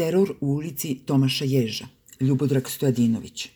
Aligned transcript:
Teror 0.00 0.34
u 0.40 0.46
ulici 0.46 0.98
Tomaša 1.04 1.44
Ježa, 1.44 1.84
Ljubodrag 2.20 2.68
Stojadinović. 2.68 3.48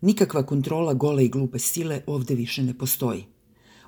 Nikakva 0.00 0.46
kontrola 0.46 0.94
gole 0.94 1.24
i 1.24 1.28
glupe 1.28 1.58
sile 1.58 2.00
ovde 2.06 2.34
više 2.34 2.62
ne 2.62 2.78
postoji. 2.78 3.24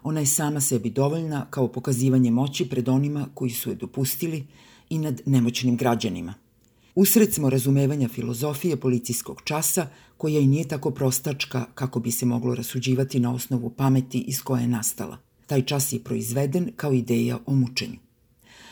Ona 0.02 0.20
je 0.20 0.26
sama 0.26 0.60
sebi 0.60 0.90
dovoljna 0.90 1.46
kao 1.50 1.68
pokazivanje 1.68 2.30
moći 2.30 2.68
pred 2.68 2.88
onima 2.88 3.28
koji 3.34 3.50
su 3.50 3.70
je 3.70 3.76
dopustili 3.76 4.46
i 4.90 4.98
nad 4.98 5.20
nemoćnim 5.26 5.76
građanima. 5.76 6.34
Usred 6.94 7.34
smo 7.34 7.50
razumevanja 7.50 8.08
filozofije 8.08 8.76
policijskog 8.76 9.42
časa, 9.44 9.88
koja 10.16 10.40
i 10.40 10.46
nije 10.46 10.68
tako 10.68 10.90
prostačka 10.90 11.64
kako 11.74 12.00
bi 12.00 12.10
se 12.10 12.26
moglo 12.26 12.54
rasuđivati 12.54 13.20
na 13.20 13.34
osnovu 13.34 13.70
pameti 13.70 14.18
iz 14.20 14.42
koje 14.42 14.60
je 14.60 14.68
nastala. 14.68 15.18
Taj 15.46 15.62
čas 15.62 15.92
je 15.92 16.04
proizveden 16.04 16.70
kao 16.76 16.92
ideja 16.92 17.38
o 17.46 17.54
mučenju. 17.54 17.98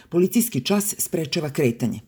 Policijski 0.09 0.61
čas 0.61 0.95
sprečava 0.99 1.51
kretanje, 1.51 2.01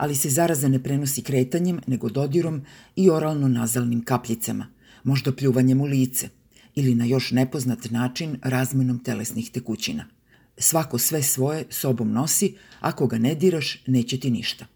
ali 0.00 0.16
se 0.16 0.30
zaraza 0.30 0.68
ne 0.68 0.82
prenosi 0.82 1.22
kretanjem, 1.22 1.80
nego 1.86 2.08
dodirom 2.08 2.62
i 2.96 3.10
oralno-nazalnim 3.10 4.04
kapljicama, 4.04 4.66
možda 5.04 5.32
pljuvanjem 5.32 5.80
u 5.80 5.84
lice 5.84 6.28
ili 6.74 6.94
na 6.94 7.04
još 7.04 7.30
nepoznat 7.30 7.90
način 7.90 8.38
razmenom 8.42 8.98
telesnih 8.98 9.50
tekućina. 9.50 10.06
Svako 10.58 10.98
sve 10.98 11.22
svoje 11.22 11.64
sobom 11.70 12.12
nosi, 12.12 12.54
ako 12.80 13.06
ga 13.06 13.18
ne 13.18 13.34
diraš, 13.34 13.82
neće 13.86 14.20
ti 14.20 14.30
ništa. 14.30 14.66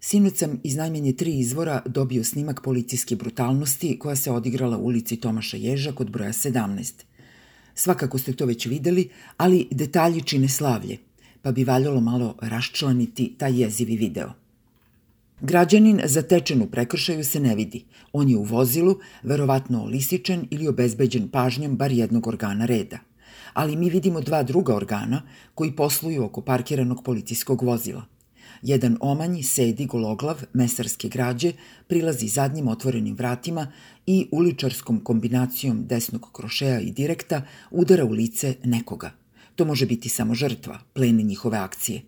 Sinoć 0.00 0.36
sam 0.36 0.60
iz 0.62 0.76
najmenje 0.76 1.12
tri 1.12 1.38
izvora 1.38 1.82
dobio 1.86 2.24
snimak 2.24 2.62
policijske 2.62 3.16
brutalnosti 3.16 3.98
koja 3.98 4.16
se 4.16 4.30
odigrala 4.30 4.78
u 4.78 4.84
ulici 4.84 5.16
Tomaša 5.16 5.56
Ježa 5.56 5.92
kod 5.92 6.10
broja 6.10 6.32
17. 6.32 6.92
Svakako 7.74 8.18
ste 8.18 8.32
to 8.32 8.46
već 8.46 8.66
videli, 8.66 9.08
ali 9.36 9.68
detalji 9.70 10.22
čine 10.22 10.48
slavlje– 10.48 10.98
pa 11.44 11.52
bi 11.52 11.64
valjalo 11.64 12.00
malo 12.00 12.36
raščlaniti 12.40 13.34
taj 13.38 13.60
jezivi 13.60 13.96
video. 13.96 14.30
Građanin 15.40 16.00
zatečen 16.04 16.62
u 16.62 16.66
prekršaju 16.66 17.24
se 17.24 17.40
ne 17.40 17.54
vidi. 17.54 17.84
On 18.12 18.28
je 18.28 18.36
u 18.36 18.42
vozilu, 18.42 18.98
verovatno 19.22 19.82
olisičen 19.82 20.46
ili 20.50 20.68
obezbeđen 20.68 21.28
pažnjom 21.28 21.76
bar 21.76 21.92
jednog 21.92 22.26
organa 22.26 22.66
reda. 22.66 22.98
Ali 23.52 23.76
mi 23.76 23.90
vidimo 23.90 24.20
dva 24.20 24.42
druga 24.42 24.74
organa 24.74 25.22
koji 25.54 25.76
posluju 25.76 26.24
oko 26.24 26.40
parkiranog 26.40 27.04
policijskog 27.04 27.62
vozila. 27.62 28.04
Jedan 28.62 28.96
omanji 29.00 29.42
sedi 29.42 29.86
gologlav 29.86 30.42
mesarske 30.52 31.08
građe, 31.08 31.52
prilazi 31.86 32.28
zadnjim 32.28 32.68
otvorenim 32.68 33.14
vratima 33.14 33.72
i 34.06 34.28
uličarskom 34.32 35.00
kombinacijom 35.00 35.86
desnog 35.86 36.28
krošeja 36.32 36.80
i 36.80 36.90
direkta 36.90 37.42
udara 37.70 38.04
u 38.04 38.10
lice 38.10 38.54
nekoga– 38.64 39.10
To 39.54 39.64
može 39.64 39.86
biti 39.86 40.08
samo 40.08 40.34
žrtva, 40.34 40.78
plen 40.92 41.16
njihove 41.16 41.58
akcije. 41.58 42.02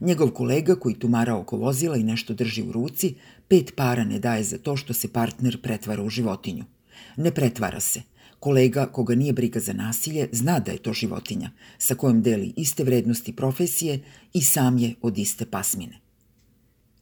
Njegov 0.00 0.30
kolega 0.30 0.74
koji 0.74 0.94
tumara 0.94 1.36
oko 1.36 1.56
vozila 1.56 1.96
i 1.96 2.04
nešto 2.04 2.34
drži 2.34 2.62
u 2.62 2.72
ruci, 2.72 3.14
pet 3.48 3.72
para 3.76 4.04
ne 4.04 4.18
daje 4.18 4.44
za 4.44 4.58
to 4.58 4.76
što 4.76 4.92
se 4.92 5.12
partner 5.12 5.62
pretvara 5.62 6.02
u 6.02 6.08
životinju. 6.08 6.64
Ne 7.16 7.30
pretvara 7.30 7.80
se. 7.80 8.02
Kolega 8.40 8.86
koga 8.86 9.14
nije 9.14 9.32
briga 9.32 9.60
za 9.60 9.72
nasilje 9.72 10.28
zna 10.32 10.58
da 10.58 10.72
je 10.72 10.78
to 10.78 10.92
životinja, 10.92 11.50
sa 11.78 11.94
kojom 11.94 12.22
deli 12.22 12.52
iste 12.56 12.84
vrednosti 12.84 13.36
profesije 13.36 14.00
i 14.32 14.42
sam 14.42 14.78
je 14.78 14.94
od 15.02 15.18
iste 15.18 15.46
pasmine. 15.46 16.04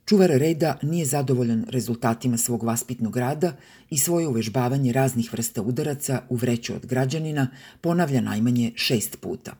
Čuvar 0.05 0.31
reda 0.31 0.79
nije 0.83 1.07
zadovoljan 1.07 1.65
rezultatima 1.69 2.37
svog 2.37 2.63
vaspitnog 2.63 3.17
rada 3.17 3.53
i 3.91 3.98
svoje 3.98 4.29
uvežbavanje 4.29 4.93
raznih 4.93 5.33
vrsta 5.33 5.63
udaraca 5.63 6.23
u 6.29 6.37
vreću 6.37 6.75
od 6.75 6.87
građanina 6.87 7.48
ponavlja 7.81 8.20
najmanje 8.20 8.73
šest 8.75 9.20
puta. 9.20 9.53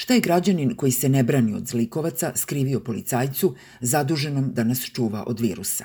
Šta 0.00 0.14
je 0.14 0.20
građanin 0.20 0.76
koji 0.76 0.92
se 0.92 1.08
ne 1.08 1.22
brani 1.22 1.54
od 1.54 1.66
zlikovaca 1.66 2.32
skrivio 2.36 2.80
policajcu 2.80 3.54
zaduženom 3.80 4.52
da 4.54 4.64
nas 4.64 4.84
čuva 4.84 5.24
od 5.26 5.40
virusa? 5.40 5.84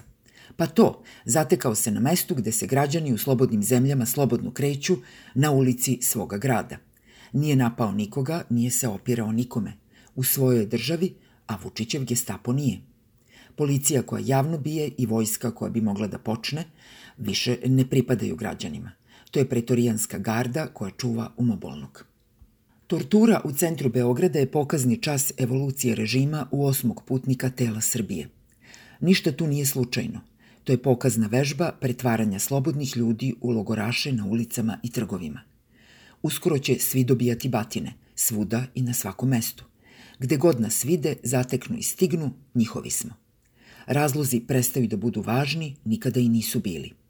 Pa 0.58 0.68
to, 0.68 1.04
zatekao 1.26 1.76
se 1.76 1.92
na 1.92 2.00
mestu 2.00 2.36
gde 2.36 2.52
se 2.52 2.68
građani 2.68 3.14
u 3.14 3.18
slobodnim 3.18 3.64
zemljama 3.64 4.06
slobodno 4.06 4.52
kreću 4.52 4.98
na 5.34 5.52
ulici 5.52 5.98
svoga 6.02 6.38
grada. 6.38 6.78
Nije 7.32 7.56
napao 7.56 7.92
nikoga, 7.92 8.44
nije 8.50 8.72
se 8.72 8.88
opirao 8.88 9.32
nikome. 9.32 9.74
U 10.16 10.24
svojoj 10.24 10.66
državi, 10.66 11.14
a 11.48 11.58
Vučićev 11.64 12.06
gestapo 12.06 12.54
nije. 12.54 12.82
Policija 13.56 14.02
koja 14.02 14.24
javno 14.26 14.58
bije 14.58 14.92
i 14.98 15.06
vojska 15.06 15.52
koja 15.52 15.70
bi 15.70 15.82
mogla 15.82 16.08
da 16.08 16.20
počne, 16.20 16.66
više 17.18 17.58
ne 17.66 17.90
pripadaju 17.90 18.36
građanima. 18.36 18.92
To 19.32 19.40
je 19.40 19.50
pretorijanska 19.50 20.18
garda 20.18 20.68
koja 20.68 20.92
čuva 20.92 21.32
umobolnog. 21.38 22.13
Tortura 22.88 23.42
u 23.44 23.52
centru 23.52 23.90
Beograda 23.90 24.40
je 24.40 24.52
pokazni 24.52 24.98
čas 24.98 25.32
evolucije 25.38 25.96
režima 25.96 26.48
u 26.52 26.66
osmog 26.66 27.04
putnika 27.06 27.50
tela 27.50 27.82
Srbije. 27.82 28.30
Ništa 29.00 29.32
tu 29.32 29.48
nije 29.48 29.66
slučajno. 29.66 30.22
To 30.64 30.72
je 30.74 30.82
pokazna 30.82 31.28
vežba 31.28 31.72
pretvaranja 31.82 32.40
slobodnih 32.40 32.98
ljudi 32.98 33.34
u 33.42 33.50
logoraše 33.50 34.12
na 34.12 34.26
ulicama 34.26 34.78
i 34.84 34.92
trgovima. 34.92 35.42
Uskoro 36.22 36.60
će 36.60 36.80
svi 36.80 37.04
dobijati 37.04 37.50
batine, 37.50 37.94
svuda 38.16 38.66
i 38.76 38.82
na 38.82 38.94
svakom 38.94 39.30
mestu. 39.30 39.66
Gde 40.20 40.38
god 40.38 40.62
nas 40.62 40.86
vide, 40.86 41.16
zateknu 41.24 41.78
i 41.78 41.84
stignu, 41.84 42.32
njihovi 42.56 42.90
smo. 42.90 43.12
Razlozi 43.86 44.40
prestaju 44.40 44.88
da 44.88 44.98
budu 44.98 45.22
važni, 45.22 45.76
nikada 45.86 46.20
i 46.20 46.30
nisu 46.30 46.60
bili– 46.60 46.92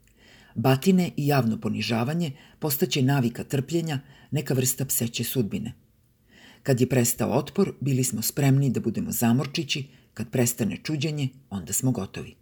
Batine 0.54 1.10
i 1.16 1.26
javno 1.26 1.60
ponižavanje 1.60 2.32
postaće 2.58 3.02
navika 3.02 3.44
trpljenja, 3.44 4.00
neka 4.30 4.54
vrsta 4.54 4.84
pseće 4.84 5.24
sudbine. 5.24 5.72
Kad 6.62 6.80
je 6.80 6.88
prestao 6.88 7.30
otpor, 7.30 7.72
bili 7.80 8.04
smo 8.04 8.22
spremni 8.22 8.70
da 8.70 8.80
budemo 8.80 9.12
zamorčići, 9.12 9.86
kad 10.14 10.30
prestane 10.30 10.76
čuđenje, 10.82 11.28
onda 11.50 11.72
smo 11.72 11.90
gotovi. 11.90 12.34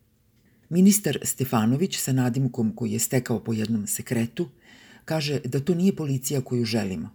Ministar 0.68 1.18
Stefanović 1.22 1.98
sa 1.98 2.12
nadimkom 2.12 2.72
koji 2.76 2.92
je 2.92 2.98
stekao 2.98 3.44
po 3.44 3.52
jednom 3.52 3.86
sekretu, 3.86 4.48
kaže 5.04 5.40
da 5.44 5.60
to 5.60 5.74
nije 5.74 5.96
policija 5.96 6.40
koju 6.40 6.64
želimo. 6.64 7.10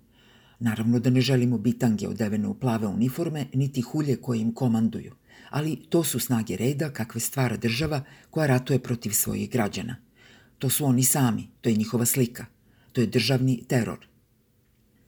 Naravno 0.59 0.99
da 0.99 1.09
ne 1.09 1.21
želimo 1.21 1.57
bitange 1.57 2.07
odevene 2.07 2.47
u 2.47 2.53
plave 2.53 2.87
uniforme, 2.87 3.45
niti 3.53 3.81
hulje 3.81 4.15
koje 4.15 4.39
im 4.39 4.53
komanduju, 4.53 5.13
ali 5.49 5.75
to 5.89 6.03
su 6.03 6.19
snage 6.19 6.57
reda 6.57 6.89
kakve 6.89 7.21
stvara 7.21 7.57
država 7.57 8.03
koja 8.29 8.47
ratuje 8.47 8.79
protiv 8.79 9.11
svojih 9.11 9.49
građana– 9.49 9.95
To 10.59 10.69
su 10.69 10.85
oni 10.85 11.03
sami, 11.03 11.47
to 11.61 11.69
je 11.69 11.75
njihova 11.75 12.05
slika. 12.05 12.45
To 12.93 13.01
je 13.01 13.07
državni 13.07 13.63
teror. 13.67 14.07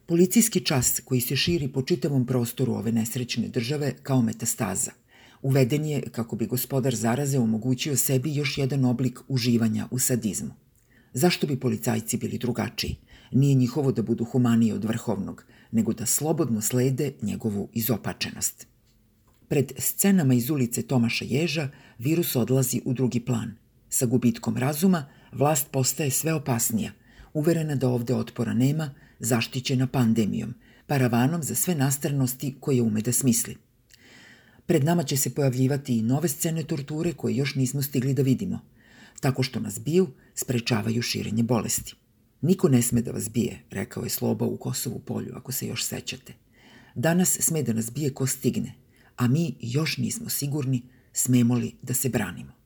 Policijski 0.06 0.60
čas 0.60 1.00
koji 1.04 1.20
se 1.20 1.36
širi 1.36 1.68
po 1.68 1.82
čitavom 1.82 2.26
prostoru 2.26 2.72
ove 2.72 2.92
nesrećne 2.92 3.48
države 3.48 3.94
kao 4.02 4.22
metastaza. 4.22 4.90
Uveden 5.42 5.84
je 5.86 6.02
kako 6.02 6.36
bi 6.36 6.46
gospodar 6.46 6.94
zaraze 6.94 7.38
omogućio 7.38 7.96
sebi 7.96 8.34
još 8.34 8.58
jedan 8.58 8.84
oblik 8.84 9.18
uživanja 9.28 9.88
u 9.90 9.98
sadizmu. 9.98 10.50
Zašto 11.12 11.46
bi 11.46 11.60
policajci 11.60 12.16
bili 12.16 12.38
drugačiji? 12.38 12.96
Nije 13.32 13.54
njihovo 13.54 13.92
da 13.92 14.02
budu 14.02 14.24
humaniji 14.24 14.72
od 14.72 14.84
vrhovnog, 14.84 15.44
nego 15.70 15.92
da 15.92 16.06
slobodno 16.06 16.60
slede 16.60 17.12
njegovu 17.22 17.68
izopačenost. 17.72 18.66
Pred 19.48 19.72
scenama 19.78 20.34
iz 20.34 20.50
ulice 20.50 20.82
Tomaša 20.82 21.24
Ježa 21.24 21.68
virus 21.98 22.36
odlazi 22.36 22.80
u 22.84 22.92
drugi 22.92 23.20
plan. 23.20 23.54
Sa 23.88 24.06
gubitkom 24.06 24.56
razuma– 24.56 25.06
vlast 25.32 25.66
postaje 25.70 26.10
sve 26.10 26.34
opasnija, 26.34 26.92
uverena 27.34 27.74
da 27.74 27.88
ovde 27.88 28.14
otpora 28.14 28.54
nema, 28.54 28.94
zaštićena 29.18 29.86
pandemijom, 29.86 30.54
paravanom 30.86 31.42
za 31.42 31.54
sve 31.54 31.74
nastrnosti 31.74 32.56
koje 32.60 32.82
ume 32.82 33.00
da 33.00 33.12
smisli. 33.12 33.56
Pred 34.66 34.84
nama 34.84 35.02
će 35.02 35.16
se 35.16 35.34
pojavljivati 35.34 35.98
i 35.98 36.02
nove 36.02 36.28
scene 36.28 36.62
torture 36.62 37.12
koje 37.12 37.36
još 37.36 37.54
nismo 37.54 37.82
stigli 37.82 38.14
da 38.14 38.22
vidimo. 38.22 38.60
Tako 39.20 39.42
što 39.42 39.60
nas 39.60 39.80
biju, 39.80 40.08
sprečavaju 40.34 41.02
širenje 41.02 41.42
bolesti. 41.42 41.94
Niko 42.40 42.68
ne 42.68 42.82
sme 42.82 43.02
da 43.02 43.10
vas 43.10 43.30
bije, 43.30 43.62
rekao 43.70 44.02
je 44.04 44.10
Sloba 44.10 44.46
u 44.46 44.56
Kosovu 44.56 44.98
polju, 44.98 45.32
ako 45.36 45.52
se 45.52 45.66
još 45.66 45.84
sećate. 45.84 46.32
Danas 46.94 47.38
sme 47.40 47.62
da 47.62 47.72
nas 47.72 47.92
bije 47.92 48.14
ko 48.14 48.26
stigne, 48.26 48.74
a 49.16 49.28
mi 49.28 49.54
još 49.60 49.96
nismo 49.96 50.28
sigurni 50.28 50.82
smemo 51.12 51.54
li 51.54 51.74
da 51.82 51.94
se 51.94 52.08
branimo. 52.08 52.59